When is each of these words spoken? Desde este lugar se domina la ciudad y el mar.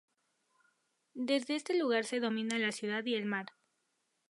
Desde 1.29 1.53
este 1.55 1.77
lugar 1.77 2.05
se 2.05 2.19
domina 2.19 2.57
la 2.57 2.71
ciudad 2.71 3.05
y 3.05 3.13
el 3.13 3.27
mar. 3.27 3.45